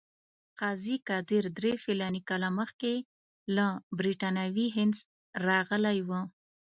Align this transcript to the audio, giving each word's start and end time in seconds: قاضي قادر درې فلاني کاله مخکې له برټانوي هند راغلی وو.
قاضي 0.59 0.95
قادر 1.09 1.43
درې 1.57 1.73
فلاني 1.83 2.21
کاله 2.29 2.49
مخکې 2.59 2.93
له 3.55 3.65
برټانوي 3.97 4.67
هند 4.77 4.93
راغلی 5.47 5.99
وو. 6.07 6.21